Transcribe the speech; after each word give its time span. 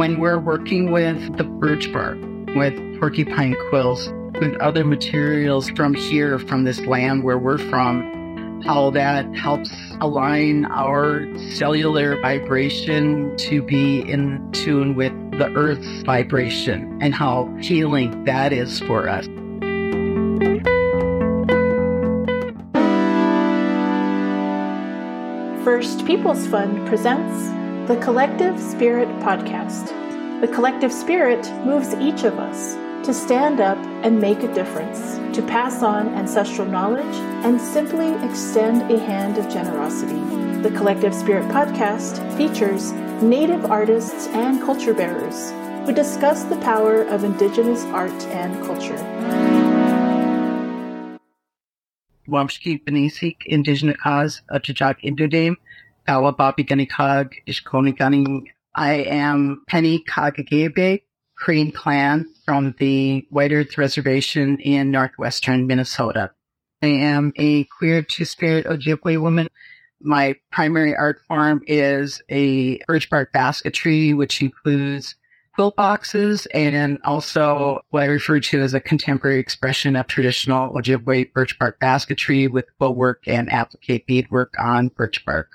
when 0.00 0.18
we're 0.18 0.38
working 0.38 0.90
with 0.90 1.36
the 1.36 1.44
birch 1.44 1.92
bark, 1.92 2.16
with 2.56 2.72
porcupine 2.98 3.54
quills, 3.68 4.08
with 4.40 4.56
other 4.56 4.82
materials 4.82 5.68
from 5.76 5.92
here, 5.92 6.38
from 6.38 6.64
this 6.64 6.80
land 6.86 7.22
where 7.22 7.36
we're 7.36 7.58
from, 7.58 8.62
how 8.64 8.88
that 8.88 9.26
helps 9.36 9.70
align 10.00 10.64
our 10.70 11.26
cellular 11.50 12.18
vibration 12.22 13.36
to 13.36 13.62
be 13.62 14.00
in 14.10 14.50
tune 14.52 14.94
with 14.94 15.12
the 15.32 15.52
earth's 15.54 16.02
vibration 16.04 16.98
and 17.02 17.14
how 17.14 17.54
healing 17.60 18.24
that 18.24 18.54
is 18.54 18.80
for 18.80 19.06
us. 19.06 19.26
First 25.62 26.06
Peoples 26.06 26.46
Fund 26.46 26.88
presents 26.88 27.59
the 27.90 27.96
Collective 27.96 28.56
Spirit 28.60 29.08
Podcast. 29.18 29.88
The 30.40 30.46
collective 30.46 30.92
spirit 30.92 31.44
moves 31.66 31.92
each 31.94 32.22
of 32.22 32.38
us 32.38 32.74
to 33.04 33.12
stand 33.12 33.60
up 33.60 33.78
and 34.04 34.20
make 34.20 34.44
a 34.44 34.54
difference, 34.54 35.16
to 35.34 35.42
pass 35.42 35.82
on 35.82 36.06
ancestral 36.10 36.68
knowledge, 36.68 37.16
and 37.44 37.60
simply 37.60 38.12
extend 38.24 38.88
a 38.92 38.96
hand 38.96 39.38
of 39.38 39.48
generosity. 39.48 40.20
The 40.62 40.70
Collective 40.70 41.12
Spirit 41.12 41.48
Podcast 41.48 42.22
features 42.36 42.92
Native 43.24 43.64
artists 43.64 44.28
and 44.28 44.60
culture 44.60 44.94
bearers 44.94 45.50
who 45.84 45.92
discuss 45.92 46.44
the 46.44 46.58
power 46.58 47.02
of 47.02 47.24
Indigenous 47.24 47.82
art 47.86 48.22
and 48.26 48.54
culture. 48.64 48.98
Wamshki 52.28 52.84
Benisik, 52.84 53.46
Indigenous 53.46 53.96
Cause, 54.00 54.42
Indudame, 54.52 55.56
Kawabapi 56.10 56.66
Ganikag, 56.66 57.34
Ishkoniganing. 57.46 58.46
I 58.74 58.94
am 58.94 59.62
Penny 59.68 60.02
Kagigebi, 60.08 61.02
Crane 61.36 61.70
Clan 61.70 62.26
from 62.44 62.74
the 62.80 63.24
White 63.30 63.52
Earth 63.52 63.78
Reservation 63.78 64.58
in 64.58 64.90
northwestern 64.90 65.68
Minnesota. 65.68 66.32
I 66.82 66.88
am 66.88 67.32
a 67.36 67.62
queer 67.78 68.02
two-spirit 68.02 68.66
Ojibwe 68.66 69.22
woman. 69.22 69.46
My 70.00 70.34
primary 70.50 70.96
art 70.96 71.20
form 71.28 71.62
is 71.68 72.20
a 72.28 72.78
birch 72.88 73.08
bark 73.08 73.32
basketry, 73.32 74.12
which 74.12 74.42
includes 74.42 75.14
quill 75.54 75.70
boxes 75.76 76.46
and 76.46 76.98
also 77.04 77.82
what 77.90 78.02
I 78.02 78.06
refer 78.06 78.40
to 78.40 78.60
as 78.60 78.74
a 78.74 78.80
contemporary 78.80 79.38
expression 79.38 79.94
of 79.94 80.08
traditional 80.08 80.74
Ojibwe 80.74 81.32
birch 81.32 81.56
bark 81.56 81.78
basketry 81.78 82.48
with 82.48 82.66
quill 82.78 82.96
work 82.96 83.22
and 83.28 83.48
applique 83.52 84.08
beadwork 84.08 84.54
on 84.58 84.88
birch 84.88 85.24
bark. 85.24 85.50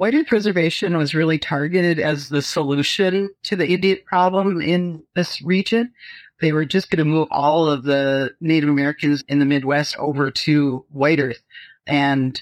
White 0.00 0.14
Earth 0.14 0.32
Reservation 0.32 0.96
was 0.96 1.14
really 1.14 1.38
targeted 1.38 2.00
as 2.00 2.30
the 2.30 2.40
solution 2.40 3.28
to 3.42 3.54
the 3.54 3.68
Indian 3.68 3.98
problem 4.06 4.62
in 4.62 5.02
this 5.14 5.42
region. 5.42 5.92
They 6.40 6.52
were 6.52 6.64
just 6.64 6.90
going 6.90 7.00
to 7.00 7.04
move 7.04 7.28
all 7.30 7.68
of 7.68 7.82
the 7.82 8.30
Native 8.40 8.70
Americans 8.70 9.22
in 9.28 9.40
the 9.40 9.44
Midwest 9.44 9.98
over 9.98 10.30
to 10.30 10.86
White 10.88 11.20
Earth. 11.20 11.42
And 11.86 12.40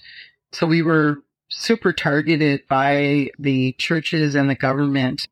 so 0.52 0.68
we 0.68 0.82
were 0.82 1.24
super 1.48 1.92
targeted 1.92 2.62
by 2.68 3.30
the 3.40 3.72
churches 3.72 4.36
and 4.36 4.48
the 4.48 4.54
government. 4.54 5.26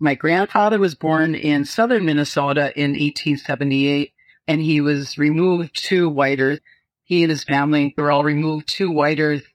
My 0.00 0.16
grandfather 0.16 0.80
was 0.80 0.96
born 0.96 1.36
in 1.36 1.64
southern 1.64 2.06
Minnesota 2.06 2.76
in 2.76 2.90
1878 2.90 4.12
and 4.48 4.60
he 4.60 4.80
was 4.80 5.16
removed 5.16 5.80
to 5.84 6.08
White 6.08 6.40
Earth. 6.40 6.58
He 7.04 7.22
and 7.22 7.30
his 7.30 7.44
family 7.44 7.94
were 7.96 8.10
all 8.10 8.24
removed 8.24 8.66
to 8.70 8.90
White 8.90 9.20
Earth 9.20 9.46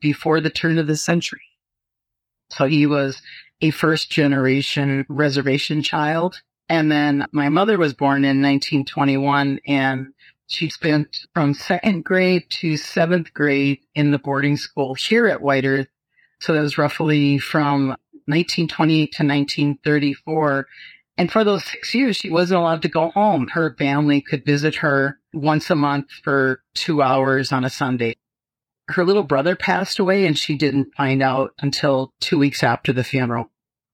before 0.00 0.40
the 0.40 0.50
turn 0.50 0.78
of 0.78 0.86
the 0.86 0.96
century. 0.96 1.42
So 2.50 2.66
he 2.66 2.86
was 2.86 3.20
a 3.60 3.70
first 3.70 4.10
generation 4.10 5.04
reservation 5.08 5.82
child. 5.82 6.40
And 6.68 6.90
then 6.90 7.26
my 7.32 7.48
mother 7.48 7.78
was 7.78 7.94
born 7.94 8.24
in 8.24 8.42
1921 8.42 9.60
and 9.66 10.08
she 10.46 10.70
spent 10.70 11.26
from 11.34 11.54
second 11.54 12.04
grade 12.04 12.44
to 12.50 12.76
seventh 12.76 13.34
grade 13.34 13.80
in 13.94 14.10
the 14.10 14.18
boarding 14.18 14.56
school 14.56 14.94
here 14.94 15.26
at 15.26 15.42
White 15.42 15.66
Earth. 15.66 15.88
So 16.40 16.54
that 16.54 16.60
was 16.60 16.78
roughly 16.78 17.38
from 17.38 17.88
1928 18.26 19.12
to 19.12 19.24
1934. 19.24 20.66
And 21.18 21.32
for 21.32 21.42
those 21.42 21.64
six 21.64 21.94
years, 21.94 22.16
she 22.16 22.30
wasn't 22.30 22.60
allowed 22.60 22.82
to 22.82 22.88
go 22.88 23.10
home. 23.10 23.48
Her 23.48 23.74
family 23.76 24.20
could 24.20 24.44
visit 24.44 24.76
her 24.76 25.18
once 25.34 25.68
a 25.68 25.74
month 25.74 26.06
for 26.22 26.62
two 26.74 27.02
hours 27.02 27.50
on 27.50 27.64
a 27.64 27.70
Sunday 27.70 28.14
her 28.88 29.04
little 29.04 29.22
brother 29.22 29.54
passed 29.54 29.98
away 29.98 30.26
and 30.26 30.38
she 30.38 30.56
didn't 30.56 30.94
find 30.94 31.22
out 31.22 31.52
until 31.60 32.12
two 32.20 32.38
weeks 32.38 32.62
after 32.62 32.92
the 32.92 33.04
funeral. 33.04 33.50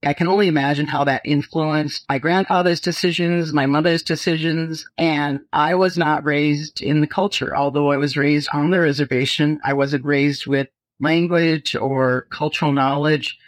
I 0.06 0.12
can 0.12 0.28
only 0.28 0.48
imagine 0.48 0.86
how 0.86 1.04
that 1.04 1.22
influenced 1.24 2.04
my 2.08 2.18
grandfather's 2.18 2.80
decisions, 2.80 3.52
my 3.52 3.66
mother's 3.66 4.02
decisions, 4.02 4.84
and 4.98 5.40
I 5.52 5.74
was 5.74 5.96
not 5.96 6.24
raised 6.24 6.82
in 6.82 7.00
the 7.00 7.06
culture. 7.06 7.56
Although 7.56 7.90
I 7.90 7.96
was 7.96 8.16
raised 8.16 8.48
on 8.52 8.70
the 8.70 8.80
reservation, 8.80 9.60
I 9.64 9.72
wasn't 9.72 10.04
raised 10.04 10.46
with 10.46 10.68
language 11.00 11.74
or 11.74 12.26
cultural 12.30 12.72
knowledge. 12.72 13.38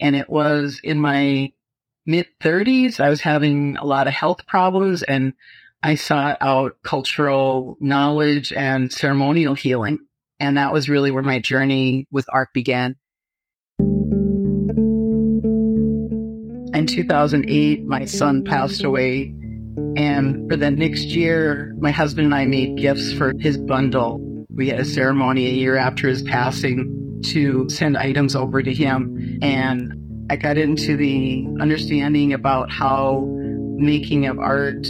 And 0.00 0.16
it 0.16 0.30
was 0.30 0.80
in 0.82 0.98
my 0.98 1.52
mid 2.06 2.26
30s, 2.40 3.00
I 3.00 3.10
was 3.10 3.20
having 3.20 3.76
a 3.76 3.84
lot 3.84 4.06
of 4.06 4.14
health 4.14 4.46
problems 4.46 5.02
and 5.02 5.34
I 5.82 5.94
sought 5.94 6.38
out 6.40 6.76
cultural 6.82 7.76
knowledge 7.80 8.52
and 8.52 8.92
ceremonial 8.92 9.54
healing. 9.54 10.00
And 10.40 10.56
that 10.56 10.72
was 10.72 10.88
really 10.88 11.10
where 11.10 11.22
my 11.22 11.40
journey 11.40 12.06
with 12.10 12.26
art 12.32 12.48
began. 12.54 12.96
In 16.74 16.86
2008, 16.86 17.84
my 17.86 18.04
son 18.04 18.44
passed 18.44 18.84
away. 18.84 19.34
And 19.96 20.48
for 20.48 20.56
the 20.56 20.70
next 20.70 21.06
year, 21.06 21.74
my 21.78 21.90
husband 21.90 22.26
and 22.26 22.34
I 22.34 22.44
made 22.44 22.76
gifts 22.76 23.12
for 23.12 23.32
his 23.40 23.58
bundle. 23.58 24.20
We 24.48 24.68
had 24.68 24.78
a 24.78 24.84
ceremony 24.84 25.46
a 25.46 25.54
year 25.54 25.76
after 25.76 26.08
his 26.08 26.22
passing 26.22 27.20
to 27.26 27.68
send 27.68 27.96
items 27.96 28.36
over 28.36 28.62
to 28.62 28.72
him. 28.72 29.38
And 29.42 29.92
I 30.30 30.36
got 30.36 30.56
into 30.56 30.96
the 30.96 31.46
understanding 31.60 32.32
about 32.32 32.70
how 32.70 33.26
making 33.76 34.26
of 34.26 34.38
art 34.38 34.86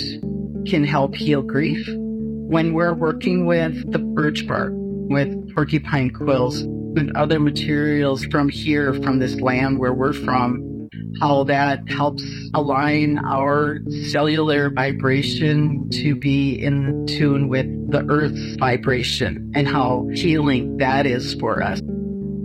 can 0.66 0.84
help 0.84 1.14
heal 1.14 1.40
grief. 1.40 1.86
When 1.88 2.74
we're 2.74 2.94
working 2.94 3.46
with 3.46 3.90
the 3.92 3.98
birch 3.98 4.46
bark, 4.46 4.72
with 4.74 5.34
porcupine 5.58 6.08
quills 6.08 6.60
and 6.60 7.10
other 7.16 7.40
materials 7.40 8.24
from 8.26 8.48
here, 8.48 8.94
from 9.02 9.18
this 9.18 9.40
land 9.40 9.76
where 9.76 9.92
we're 9.92 10.12
from, 10.12 10.88
how 11.20 11.42
that 11.42 11.80
helps 11.88 12.22
align 12.54 13.18
our 13.26 13.80
cellular 14.04 14.70
vibration 14.70 15.90
to 15.90 16.14
be 16.14 16.54
in 16.54 17.04
tune 17.08 17.48
with 17.48 17.66
the 17.90 18.06
earth's 18.08 18.54
vibration 18.60 19.50
and 19.56 19.66
how 19.66 20.06
healing 20.14 20.76
that 20.76 21.06
is 21.06 21.34
for 21.40 21.60
us. 21.60 21.80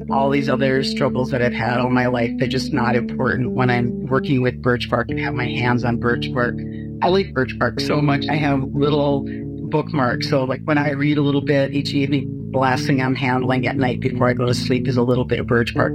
All 0.09 0.31
these 0.31 0.49
other 0.49 0.83
struggles 0.83 1.29
that 1.29 1.43
I've 1.43 1.53
had 1.53 1.77
all 1.77 1.91
my 1.91 2.07
life, 2.07 2.31
they're 2.39 2.47
just 2.47 2.73
not 2.73 2.95
important 2.95 3.51
when 3.51 3.69
I'm 3.69 4.07
working 4.07 4.41
with 4.41 4.59
birch 4.59 4.89
bark 4.89 5.11
and 5.11 5.19
have 5.19 5.35
my 5.35 5.45
hands 5.45 5.83
on 5.85 5.97
birch 5.97 6.33
bark. 6.33 6.55
I 7.03 7.09
like 7.09 7.31
birch 7.35 7.59
bark 7.59 7.79
so 7.79 8.01
much. 8.01 8.25
I 8.27 8.37
have 8.37 8.63
little 8.73 9.23
bookmarks. 9.69 10.31
So 10.31 10.45
like 10.45 10.61
when 10.63 10.79
I 10.79 10.93
read 10.93 11.19
a 11.19 11.21
little 11.21 11.45
bit 11.45 11.75
each 11.75 11.93
evening, 11.93 12.39
the 12.53 12.59
last 12.59 12.85
thing 12.85 13.01
I'm 13.01 13.15
handling 13.15 13.65
at 13.65 13.75
night 13.75 13.99
before 13.99 14.29
I 14.29 14.33
go 14.33 14.45
to 14.45 14.53
sleep 14.53 14.87
is 14.87 14.95
a 14.95 15.01
little 15.01 15.25
bit 15.25 15.39
of 15.39 15.47
birch 15.47 15.73
bark. 15.73 15.91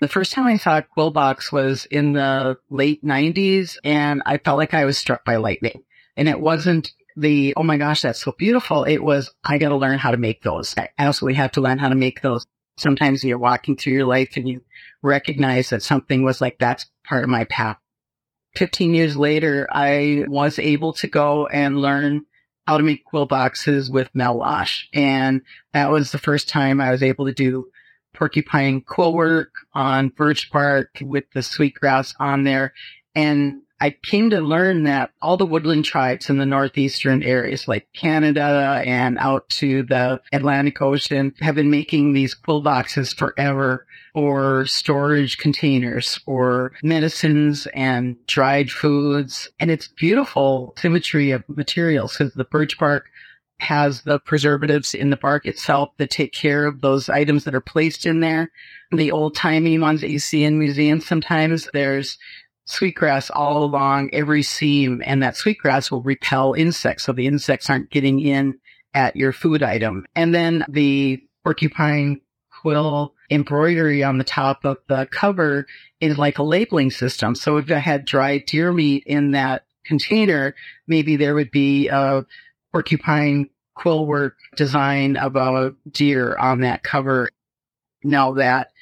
The 0.00 0.08
first 0.08 0.32
time 0.32 0.46
I 0.46 0.58
saw 0.58 0.76
a 0.76 0.82
quill 0.82 1.10
box 1.10 1.50
was 1.50 1.86
in 1.86 2.12
the 2.12 2.58
late 2.68 3.02
90s, 3.02 3.78
and 3.82 4.22
I 4.26 4.36
felt 4.36 4.58
like 4.58 4.74
I 4.74 4.84
was 4.84 4.98
struck 4.98 5.24
by 5.24 5.36
lightning. 5.36 5.82
And 6.18 6.28
it 6.28 6.38
wasn't 6.38 6.92
the, 7.16 7.54
oh 7.56 7.62
my 7.62 7.78
gosh, 7.78 8.02
that's 8.02 8.22
so 8.22 8.34
beautiful. 8.36 8.84
It 8.84 9.02
was, 9.02 9.34
I 9.42 9.56
got 9.56 9.70
to 9.70 9.76
learn 9.76 9.98
how 9.98 10.10
to 10.10 10.18
make 10.18 10.42
those. 10.42 10.74
I 10.76 10.90
absolutely 10.98 11.36
have 11.36 11.52
to 11.52 11.62
learn 11.62 11.78
how 11.78 11.88
to 11.88 11.94
make 11.94 12.20
those. 12.20 12.44
Sometimes 12.76 13.24
you're 13.24 13.38
walking 13.38 13.76
through 13.76 13.94
your 13.94 14.04
life 14.04 14.36
and 14.36 14.46
you 14.46 14.60
recognize 15.02 15.70
that 15.70 15.82
something 15.82 16.22
was 16.22 16.42
like, 16.42 16.58
that's 16.58 16.84
part 17.08 17.24
of 17.24 17.30
my 17.30 17.44
path. 17.44 17.78
15 18.56 18.94
years 18.94 19.16
later, 19.16 19.66
I 19.70 20.24
was 20.28 20.58
able 20.58 20.92
to 20.94 21.06
go 21.06 21.46
and 21.46 21.80
learn 21.80 22.24
how 22.66 22.76
to 22.78 22.82
make 22.82 23.04
quill 23.04 23.26
boxes 23.26 23.90
with 23.90 24.14
Mel 24.14 24.38
Losh. 24.38 24.86
And 24.92 25.42
that 25.72 25.90
was 25.90 26.10
the 26.10 26.18
first 26.18 26.48
time 26.48 26.80
I 26.80 26.90
was 26.90 27.02
able 27.02 27.26
to 27.26 27.32
do 27.32 27.68
porcupine 28.14 28.80
quill 28.80 29.12
work 29.12 29.52
on 29.74 30.08
birch 30.08 30.50
bark 30.50 30.88
with 31.00 31.24
the 31.32 31.42
sweetgrass 31.42 32.14
on 32.18 32.44
there. 32.44 32.72
And 33.14 33.62
I 33.80 33.90
came 33.90 34.30
to 34.30 34.40
learn 34.40 34.84
that 34.84 35.10
all 35.20 35.36
the 35.36 35.44
woodland 35.44 35.84
tribes 35.84 36.30
in 36.30 36.38
the 36.38 36.46
northeastern 36.46 37.22
areas, 37.22 37.68
like 37.68 37.86
Canada 37.92 38.82
and 38.86 39.18
out 39.18 39.48
to 39.50 39.82
the 39.82 40.20
Atlantic 40.32 40.80
Ocean, 40.80 41.34
have 41.40 41.56
been 41.56 41.70
making 41.70 42.12
these 42.12 42.34
quill 42.34 42.62
boxes 42.62 43.12
forever 43.12 43.86
or 44.14 44.64
storage 44.64 45.36
containers 45.36 46.18
or 46.24 46.72
medicines 46.82 47.66
and 47.74 48.16
dried 48.26 48.70
foods. 48.70 49.48
And 49.60 49.70
it's 49.70 49.88
beautiful 49.88 50.74
symmetry 50.78 51.32
of 51.32 51.44
materials 51.48 52.16
because 52.16 52.32
the 52.32 52.44
birch 52.44 52.78
bark 52.78 53.10
has 53.58 54.02
the 54.02 54.18
preservatives 54.20 54.94
in 54.94 55.10
the 55.10 55.16
bark 55.16 55.46
itself 55.46 55.90
that 55.96 56.10
take 56.10 56.32
care 56.32 56.66
of 56.66 56.80
those 56.80 57.08
items 57.08 57.44
that 57.44 57.54
are 57.54 57.60
placed 57.60 58.06
in 58.06 58.20
there. 58.20 58.50
The 58.92 59.10
old 59.10 59.34
timey 59.34 59.78
ones 59.78 60.00
that 60.00 60.10
you 60.10 60.18
see 60.18 60.44
in 60.44 60.58
museums 60.58 61.06
sometimes, 61.06 61.68
there's 61.72 62.18
sweetgrass 62.66 63.30
all 63.30 63.64
along 63.64 64.10
every 64.12 64.42
seam, 64.42 65.02
and 65.06 65.22
that 65.22 65.36
sweetgrass 65.36 65.90
will 65.90 66.02
repel 66.02 66.52
insects. 66.52 67.04
So 67.04 67.12
the 67.12 67.26
insects 67.26 67.70
aren't 67.70 67.90
getting 67.90 68.20
in 68.20 68.58
at 68.94 69.16
your 69.16 69.32
food 69.32 69.62
item. 69.62 70.04
And 70.14 70.34
then 70.34 70.64
the 70.68 71.22
porcupine 71.44 72.20
quill 72.50 73.14
embroidery 73.30 74.02
on 74.02 74.18
the 74.18 74.24
top 74.24 74.64
of 74.64 74.78
the 74.88 75.06
cover 75.10 75.66
is 76.00 76.18
like 76.18 76.38
a 76.38 76.42
labeling 76.42 76.90
system. 76.90 77.34
So 77.34 77.56
if 77.56 77.70
I 77.70 77.78
had 77.78 78.04
dried 78.04 78.46
deer 78.46 78.72
meat 78.72 79.04
in 79.06 79.32
that 79.32 79.64
container, 79.84 80.54
maybe 80.86 81.16
there 81.16 81.34
would 81.34 81.50
be 81.50 81.88
a 81.88 82.24
porcupine 82.72 83.48
quill 83.74 84.06
work 84.06 84.36
design 84.56 85.16
of 85.16 85.36
a 85.36 85.74
deer 85.90 86.36
on 86.38 86.60
that 86.60 86.82
cover. 86.82 87.28
Now 88.02 88.32
that 88.34 88.72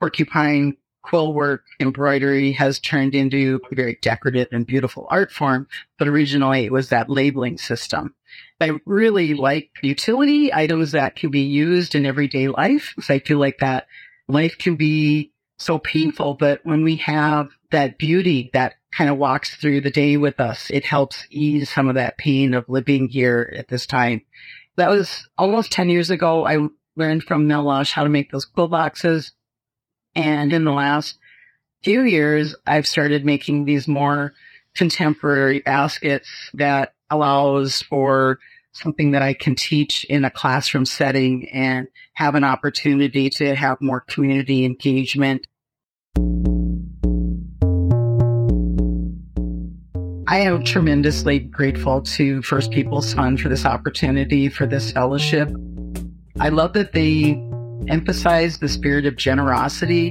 porcupine 0.00 0.76
quill 1.08 1.32
work 1.32 1.64
embroidery 1.80 2.52
has 2.52 2.78
turned 2.78 3.14
into 3.14 3.60
a 3.70 3.74
very 3.74 3.98
decorative 4.02 4.48
and 4.52 4.66
beautiful 4.66 5.06
art 5.10 5.32
form, 5.32 5.66
but 5.98 6.08
originally 6.08 6.64
it 6.64 6.72
was 6.72 6.90
that 6.90 7.08
labeling 7.08 7.56
system. 7.56 8.14
I 8.60 8.72
really 8.84 9.34
like 9.34 9.70
utility 9.82 10.52
items 10.52 10.92
that 10.92 11.16
can 11.16 11.30
be 11.30 11.40
used 11.40 11.94
in 11.94 12.04
everyday 12.04 12.48
life. 12.48 12.94
So 13.00 13.14
I 13.14 13.20
feel 13.20 13.38
like 13.38 13.58
that 13.58 13.86
life 14.28 14.58
can 14.58 14.76
be 14.76 15.32
so 15.56 15.78
painful, 15.78 16.34
but 16.34 16.60
when 16.64 16.84
we 16.84 16.96
have 16.96 17.48
that 17.70 17.98
beauty 17.98 18.50
that 18.52 18.74
kind 18.92 19.10
of 19.10 19.16
walks 19.16 19.56
through 19.56 19.80
the 19.80 19.90
day 19.90 20.16
with 20.16 20.40
us, 20.40 20.70
it 20.70 20.84
helps 20.84 21.26
ease 21.30 21.70
some 21.70 21.88
of 21.88 21.94
that 21.94 22.18
pain 22.18 22.54
of 22.54 22.68
living 22.68 23.08
here 23.08 23.52
at 23.56 23.68
this 23.68 23.86
time. 23.86 24.22
That 24.76 24.90
was 24.90 25.28
almost 25.38 25.72
10 25.72 25.88
years 25.88 26.10
ago. 26.10 26.46
I 26.46 26.68
learned 26.96 27.24
from 27.24 27.46
Mel 27.46 27.62
Losh 27.62 27.92
how 27.92 28.04
to 28.04 28.08
make 28.10 28.30
those 28.30 28.44
quill 28.44 28.68
boxes. 28.68 29.32
And 30.14 30.52
in 30.52 30.64
the 30.64 30.72
last 30.72 31.18
few 31.82 32.02
years, 32.02 32.54
I've 32.66 32.86
started 32.86 33.24
making 33.24 33.64
these 33.64 33.86
more 33.86 34.34
contemporary 34.74 35.60
baskets 35.60 36.28
that 36.54 36.94
allows 37.10 37.82
for 37.82 38.38
something 38.72 39.12
that 39.12 39.22
I 39.22 39.34
can 39.34 39.54
teach 39.54 40.04
in 40.04 40.24
a 40.24 40.30
classroom 40.30 40.84
setting 40.84 41.48
and 41.50 41.88
have 42.14 42.34
an 42.34 42.44
opportunity 42.44 43.30
to 43.30 43.54
have 43.54 43.80
more 43.80 44.00
community 44.00 44.64
engagement. 44.64 45.46
I 50.30 50.40
am 50.40 50.62
tremendously 50.62 51.38
grateful 51.38 52.02
to 52.02 52.42
First 52.42 52.70
Peoples 52.70 53.14
Fund 53.14 53.40
for 53.40 53.48
this 53.48 53.64
opportunity, 53.64 54.50
for 54.50 54.66
this 54.66 54.92
fellowship. 54.92 55.48
I 56.38 56.50
love 56.50 56.74
that 56.74 56.92
they 56.92 57.42
emphasize 57.86 58.58
the 58.58 58.68
spirit 58.68 59.06
of 59.06 59.16
generosity 59.16 60.08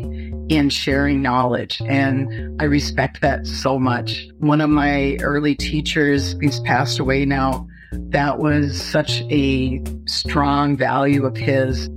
in 0.50 0.70
sharing 0.70 1.22
knowledge. 1.22 1.82
And 1.86 2.62
I 2.62 2.66
respect 2.66 3.22
that 3.22 3.46
so 3.46 3.78
much. 3.78 4.28
One 4.40 4.62
of 4.62 4.70
my 4.70 5.18
early 5.22 5.56
teachers, 5.56 6.36
he's 6.42 6.60
passed 6.62 7.00
away 7.00 7.26
now, 7.26 7.68
that 8.10 8.40
was 8.40 8.82
such 8.82 9.22
a 9.30 9.82
strong 10.06 10.78
value 10.78 11.26
of 11.26 11.36
his. 11.36 11.90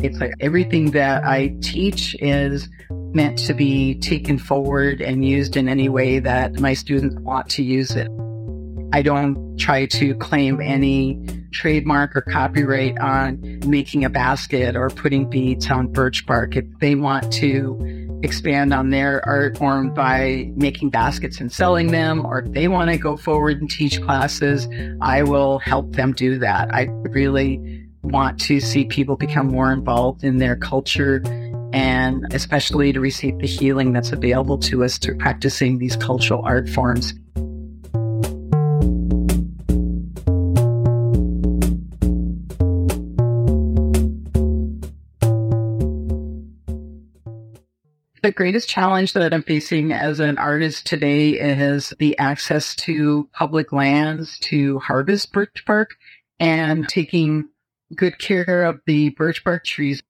It's 0.00 0.18
like 0.18 0.32
everything 0.40 0.92
that 0.92 1.24
I 1.24 1.56
teach 1.60 2.14
is 2.20 2.68
meant 2.90 3.38
to 3.38 3.54
be 3.54 3.98
taken 4.00 4.38
forward 4.38 5.00
and 5.00 5.24
used 5.24 5.56
in 5.56 5.68
any 5.68 5.88
way 5.88 6.18
that 6.18 6.60
my 6.60 6.74
students 6.74 7.16
want 7.20 7.48
to 7.50 7.62
use 7.62 7.92
it. 7.92 8.08
I 8.92 9.02
don't 9.02 9.58
try 9.58 9.86
to 9.86 10.14
claim 10.14 10.60
any 10.60 11.20
trademark 11.52 12.16
or 12.16 12.22
copyright 12.22 12.98
on 12.98 13.60
making 13.66 14.04
a 14.04 14.10
basket 14.10 14.76
or 14.76 14.88
putting 14.88 15.28
beads 15.28 15.70
on 15.70 15.92
birch 15.92 16.24
bark. 16.26 16.56
If 16.56 16.64
they 16.80 16.94
want 16.94 17.32
to 17.34 18.18
expand 18.22 18.72
on 18.72 18.90
their 18.90 19.24
art 19.26 19.58
form 19.58 19.92
by 19.92 20.50
making 20.56 20.90
baskets 20.90 21.40
and 21.40 21.52
selling 21.52 21.88
them, 21.88 22.24
or 22.24 22.40
if 22.40 22.52
they 22.52 22.68
want 22.68 22.90
to 22.90 22.96
go 22.96 23.16
forward 23.16 23.60
and 23.60 23.70
teach 23.70 24.00
classes, 24.02 24.66
I 25.00 25.22
will 25.22 25.58
help 25.58 25.92
them 25.92 26.12
do 26.12 26.38
that. 26.38 26.74
I 26.74 26.88
really 27.10 27.86
want 28.02 28.40
to 28.40 28.58
see 28.60 28.86
people 28.86 29.16
become 29.16 29.48
more 29.48 29.72
involved 29.72 30.24
in 30.24 30.38
their 30.38 30.56
culture 30.56 31.22
and 31.72 32.24
especially 32.32 32.92
to 32.94 33.00
receive 33.00 33.38
the 33.38 33.46
healing 33.46 33.92
that's 33.92 34.12
available 34.12 34.56
to 34.56 34.82
us 34.84 34.96
through 34.96 35.18
practicing 35.18 35.78
these 35.78 35.96
cultural 35.96 36.42
art 36.44 36.68
forms. 36.68 37.12
The 48.28 48.32
greatest 48.32 48.68
challenge 48.68 49.14
that 49.14 49.32
I'm 49.32 49.42
facing 49.42 49.90
as 49.90 50.20
an 50.20 50.36
artist 50.36 50.84
today 50.84 51.30
is 51.30 51.94
the 51.98 52.18
access 52.18 52.76
to 52.76 53.26
public 53.32 53.72
lands 53.72 54.38
to 54.40 54.80
harvest 54.80 55.32
birch 55.32 55.64
bark 55.66 55.96
and 56.38 56.86
taking 56.86 57.48
good 57.96 58.18
care 58.18 58.64
of 58.64 58.80
the 58.84 59.08
birch 59.08 59.42
bark 59.44 59.64
trees. 59.64 60.02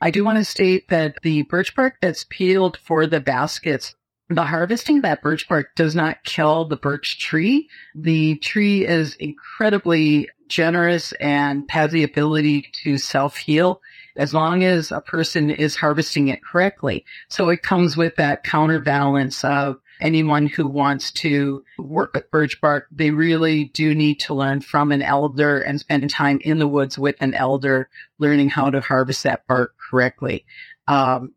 I 0.00 0.10
do 0.10 0.24
want 0.24 0.38
to 0.38 0.44
state 0.44 0.88
that 0.88 1.14
the 1.22 1.42
birch 1.42 1.76
bark 1.76 1.94
that's 2.02 2.26
peeled 2.28 2.76
for 2.78 3.06
the 3.06 3.20
baskets, 3.20 3.94
the 4.28 4.42
harvesting 4.42 5.02
that 5.02 5.22
birch 5.22 5.48
bark 5.48 5.76
does 5.76 5.94
not 5.94 6.24
kill 6.24 6.64
the 6.64 6.76
birch 6.76 7.20
tree. 7.20 7.68
The 7.94 8.34
tree 8.38 8.84
is 8.84 9.14
incredibly 9.14 10.28
generous 10.48 11.12
and 11.20 11.70
has 11.70 11.92
the 11.92 12.02
ability 12.02 12.72
to 12.82 12.98
self 12.98 13.36
heal 13.36 13.80
as 14.16 14.32
long 14.32 14.62
as 14.62 14.92
a 14.92 15.00
person 15.00 15.50
is 15.50 15.76
harvesting 15.76 16.28
it 16.28 16.44
correctly. 16.44 17.04
So 17.28 17.48
it 17.48 17.62
comes 17.62 17.96
with 17.96 18.16
that 18.16 18.44
counterbalance 18.44 19.44
of 19.44 19.80
anyone 20.00 20.46
who 20.46 20.66
wants 20.66 21.10
to 21.12 21.64
work 21.78 22.14
with 22.14 22.30
birch 22.30 22.60
bark, 22.60 22.86
they 22.90 23.10
really 23.10 23.64
do 23.66 23.94
need 23.94 24.20
to 24.20 24.34
learn 24.34 24.60
from 24.60 24.92
an 24.92 25.02
elder 25.02 25.60
and 25.60 25.80
spend 25.80 26.08
time 26.10 26.40
in 26.42 26.58
the 26.58 26.68
woods 26.68 26.98
with 26.98 27.16
an 27.20 27.34
elder, 27.34 27.88
learning 28.18 28.50
how 28.50 28.70
to 28.70 28.80
harvest 28.80 29.22
that 29.22 29.46
bark 29.46 29.74
correctly. 29.90 30.44
Um, 30.86 31.32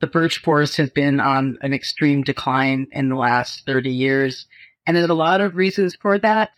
the 0.00 0.06
birch 0.06 0.38
forest 0.38 0.76
has 0.76 0.90
been 0.90 1.20
on 1.20 1.58
an 1.62 1.72
extreme 1.72 2.22
decline 2.22 2.88
in 2.92 3.08
the 3.08 3.16
last 3.16 3.64
30 3.64 3.90
years. 3.90 4.46
And 4.86 4.96
there's 4.96 5.08
a 5.08 5.14
lot 5.14 5.40
of 5.40 5.56
reasons 5.56 5.96
for 5.96 6.18
that. 6.18 6.50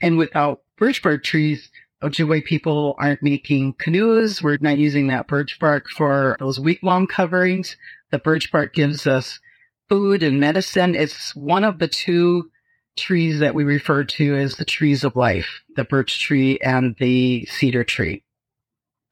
And 0.00 0.16
without 0.16 0.62
birch 0.78 1.02
bark 1.02 1.22
trees, 1.22 1.70
Ojibwe 2.04 2.44
people 2.44 2.94
aren't 2.98 3.22
making 3.22 3.74
canoes. 3.78 4.42
We're 4.42 4.58
not 4.60 4.76
using 4.78 5.06
that 5.06 5.26
birch 5.26 5.58
bark 5.58 5.86
for 5.88 6.36
those 6.38 6.58
wigwam 6.58 7.08
coverings. 7.08 7.76
The 8.10 8.18
birch 8.18 8.52
bark 8.52 8.74
gives 8.74 9.06
us 9.06 9.40
food 9.88 10.22
and 10.22 10.38
medicine. 10.38 10.94
It's 10.94 11.34
one 11.34 11.64
of 11.64 11.78
the 11.78 11.88
two 11.88 12.50
trees 12.96 13.40
that 13.40 13.54
we 13.54 13.64
refer 13.64 14.04
to 14.04 14.36
as 14.36 14.56
the 14.56 14.64
trees 14.64 15.02
of 15.02 15.16
life, 15.16 15.62
the 15.76 15.84
birch 15.84 16.20
tree 16.20 16.58
and 16.58 16.94
the 16.98 17.46
cedar 17.46 17.84
tree. 17.84 18.22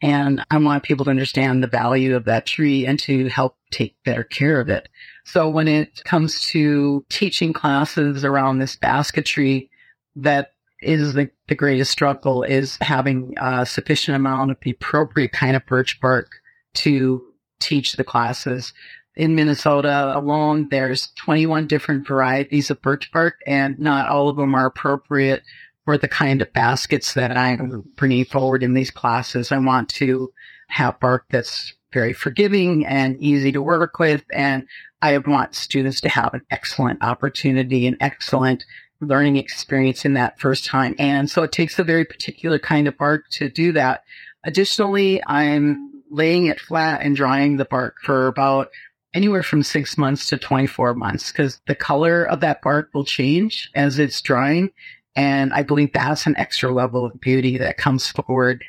And 0.02 0.44
I 0.50 0.58
want 0.58 0.82
people 0.82 1.04
to 1.04 1.10
understand 1.10 1.62
the 1.62 1.68
value 1.68 2.14
of 2.14 2.24
that 2.24 2.44
tree 2.44 2.86
and 2.86 2.98
to 3.00 3.28
help 3.28 3.56
take 3.70 3.96
better 4.04 4.24
care 4.24 4.60
of 4.60 4.68
it. 4.68 4.88
So 5.24 5.48
when 5.48 5.68
it 5.68 6.02
comes 6.04 6.44
to 6.48 7.06
teaching 7.08 7.52
classes 7.52 8.24
around 8.24 8.58
this 8.58 8.76
basketry, 8.76 9.70
that 10.16 10.52
is 10.82 11.14
the, 11.14 11.30
the 11.48 11.54
greatest 11.54 11.90
struggle 11.90 12.42
is 12.42 12.78
having 12.80 13.34
a 13.40 13.64
sufficient 13.66 14.16
amount 14.16 14.50
of 14.50 14.58
the 14.62 14.70
appropriate 14.70 15.32
kind 15.32 15.56
of 15.56 15.64
birch 15.66 16.00
bark 16.00 16.30
to 16.74 17.22
teach 17.60 17.94
the 17.94 18.04
classes. 18.04 18.72
In 19.14 19.34
Minnesota 19.34 20.12
alone, 20.16 20.68
there's 20.70 21.12
21 21.24 21.66
different 21.66 22.06
varieties 22.06 22.70
of 22.70 22.80
birch 22.82 23.12
bark 23.12 23.34
and 23.46 23.78
not 23.78 24.08
all 24.08 24.28
of 24.28 24.36
them 24.36 24.54
are 24.54 24.66
appropriate 24.66 25.42
for 25.84 25.98
the 25.98 26.08
kind 26.08 26.40
of 26.40 26.52
baskets 26.52 27.14
that 27.14 27.36
I'm 27.36 27.84
bringing 27.96 28.24
forward 28.24 28.62
in 28.62 28.74
these 28.74 28.90
classes. 28.90 29.52
I 29.52 29.58
want 29.58 29.88
to 29.90 30.32
have 30.68 31.00
bark 31.00 31.26
that's 31.30 31.74
very 31.92 32.12
forgiving 32.12 32.86
and 32.86 33.16
easy 33.20 33.52
to 33.52 33.62
work 33.62 33.98
with. 33.98 34.24
And 34.32 34.66
I 35.02 35.18
want 35.18 35.54
students 35.54 36.00
to 36.02 36.08
have 36.08 36.32
an 36.32 36.42
excellent 36.50 37.02
opportunity, 37.02 37.86
an 37.86 37.96
excellent 38.00 38.64
learning 39.02 39.36
experience 39.36 40.04
in 40.04 40.14
that 40.14 40.38
first 40.38 40.64
time. 40.64 40.94
And 40.98 41.28
so 41.28 41.42
it 41.42 41.52
takes 41.52 41.78
a 41.78 41.84
very 41.84 42.04
particular 42.04 42.58
kind 42.58 42.86
of 42.86 42.96
bark 42.96 43.28
to 43.32 43.48
do 43.48 43.72
that. 43.72 44.04
Additionally, 44.44 45.22
I'm 45.26 46.02
laying 46.10 46.46
it 46.46 46.60
flat 46.60 47.02
and 47.02 47.16
drying 47.16 47.56
the 47.56 47.64
bark 47.64 47.96
for 48.02 48.26
about 48.26 48.68
anywhere 49.14 49.42
from 49.42 49.62
six 49.62 49.98
months 49.98 50.28
to 50.28 50.38
24 50.38 50.94
months 50.94 51.32
because 51.32 51.60
the 51.66 51.74
color 51.74 52.24
of 52.24 52.40
that 52.40 52.62
bark 52.62 52.90
will 52.94 53.04
change 53.04 53.70
as 53.74 53.98
it's 53.98 54.20
drying. 54.20 54.70
And 55.14 55.52
I 55.52 55.62
believe 55.62 55.92
that's 55.92 56.26
an 56.26 56.36
extra 56.38 56.72
level 56.72 57.04
of 57.04 57.20
beauty 57.20 57.58
that 57.58 57.76
comes 57.76 58.08
forward 58.08 58.64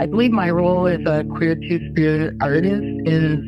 I 0.00 0.06
believe 0.06 0.30
my 0.30 0.50
role 0.50 0.86
as 0.86 1.00
a 1.06 1.24
queer 1.24 1.56
two-spirit 1.56 2.36
artist 2.40 2.84
is 3.04 3.44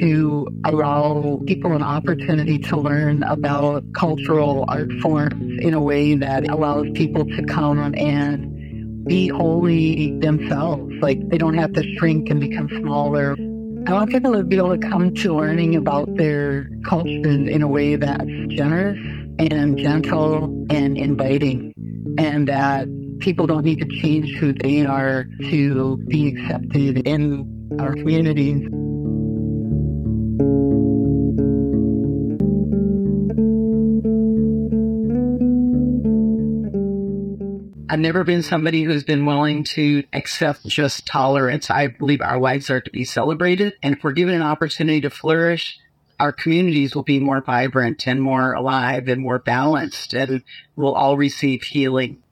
to 0.00 0.46
allow 0.64 1.40
people 1.46 1.72
an 1.72 1.82
opportunity 1.82 2.58
to 2.58 2.76
learn 2.76 3.22
about 3.22 3.84
cultural 3.94 4.66
art 4.68 4.92
forms 5.00 5.58
in 5.60 5.72
a 5.72 5.80
way 5.80 6.14
that 6.14 6.48
allows 6.50 6.86
people 6.94 7.24
to 7.24 7.42
come 7.44 7.78
on 7.78 7.94
and 7.94 9.04
be 9.06 9.28
wholly 9.28 10.18
themselves. 10.20 10.92
Like 11.00 11.26
they 11.30 11.38
don't 11.38 11.54
have 11.54 11.72
to 11.72 11.82
shrink 11.96 12.28
and 12.28 12.38
become 12.38 12.68
smaller. 12.68 13.34
I 13.86 13.92
want 13.94 14.10
people 14.10 14.34
to 14.34 14.44
be 14.44 14.56
able 14.56 14.78
to 14.78 14.88
come 14.88 15.14
to 15.14 15.34
learning 15.34 15.74
about 15.74 16.16
their 16.16 16.68
culture 16.84 17.08
in 17.08 17.62
a 17.62 17.68
way 17.68 17.96
that's 17.96 18.30
generous 18.50 18.98
and 19.38 19.78
gentle 19.78 20.66
and 20.68 20.98
inviting, 20.98 21.72
and 22.18 22.46
that 22.48 22.86
people 23.20 23.46
don't 23.46 23.64
need 23.64 23.80
to 23.80 24.00
change 24.00 24.34
who 24.36 24.52
they 24.52 24.84
are 24.84 25.26
to 25.50 25.96
be 26.08 26.28
accepted 26.28 27.06
in 27.06 27.76
our 27.78 27.94
communities. 27.94 28.68
I've 37.90 38.00
never 38.00 38.22
been 38.22 38.42
somebody 38.42 38.82
who's 38.82 39.02
been 39.02 39.24
willing 39.24 39.64
to 39.64 40.04
accept 40.12 40.66
just 40.66 41.06
tolerance. 41.06 41.70
I 41.70 41.86
believe 41.86 42.20
our 42.20 42.38
lives 42.38 42.70
are 42.70 42.80
to 42.80 42.90
be 42.90 43.04
celebrated. 43.04 43.72
And 43.82 43.96
if 43.96 44.04
we're 44.04 44.12
given 44.12 44.34
an 44.34 44.42
opportunity 44.42 45.00
to 45.00 45.10
flourish, 45.10 45.78
our 46.20 46.32
communities 46.32 46.94
will 46.94 47.02
be 47.02 47.18
more 47.18 47.40
vibrant 47.40 48.06
and 48.06 48.20
more 48.20 48.52
alive 48.52 49.08
and 49.08 49.22
more 49.22 49.38
balanced, 49.38 50.14
and 50.14 50.42
we'll 50.76 50.94
all 50.94 51.16
receive 51.16 51.62
healing. 51.62 52.22